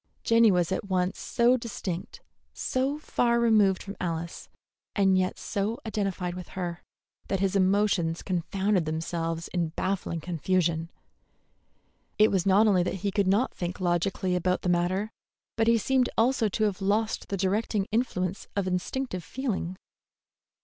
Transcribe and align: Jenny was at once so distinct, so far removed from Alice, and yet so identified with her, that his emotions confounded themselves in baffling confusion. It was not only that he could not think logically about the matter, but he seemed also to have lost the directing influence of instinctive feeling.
Jenny 0.23 0.49
was 0.49 0.71
at 0.71 0.85
once 0.89 1.19
so 1.19 1.57
distinct, 1.57 2.21
so 2.53 2.97
far 2.97 3.39
removed 3.39 3.83
from 3.83 3.95
Alice, 4.01 4.49
and 4.95 5.15
yet 5.15 5.37
so 5.37 5.77
identified 5.85 6.33
with 6.33 6.47
her, 6.57 6.81
that 7.27 7.39
his 7.39 7.55
emotions 7.55 8.23
confounded 8.23 8.85
themselves 8.85 9.47
in 9.49 9.67
baffling 9.69 10.19
confusion. 10.19 10.89
It 12.17 12.31
was 12.31 12.47
not 12.47 12.65
only 12.65 12.81
that 12.81 12.95
he 13.05 13.11
could 13.11 13.27
not 13.27 13.53
think 13.53 13.79
logically 13.79 14.35
about 14.35 14.63
the 14.63 14.69
matter, 14.69 15.11
but 15.55 15.67
he 15.67 15.77
seemed 15.77 16.09
also 16.17 16.49
to 16.49 16.63
have 16.63 16.81
lost 16.81 17.27
the 17.27 17.37
directing 17.37 17.85
influence 17.91 18.47
of 18.55 18.65
instinctive 18.65 19.23
feeling. 19.23 19.77